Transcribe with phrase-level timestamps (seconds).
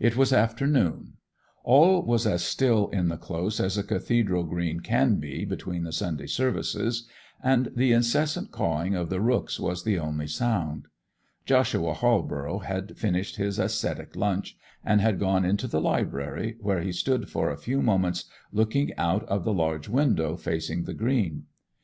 [0.00, 1.12] It was afternoon.
[1.62, 5.92] All was as still in the Close as a cathedral green can be between the
[5.92, 7.06] Sunday services,
[7.40, 10.88] and the incessant cawing of the rooks was the only sound.
[11.46, 16.90] Joshua Halborough had finished his ascetic lunch, and had gone into the library, where he
[16.90, 21.44] stood for a few moments looking out of the large window facing the green.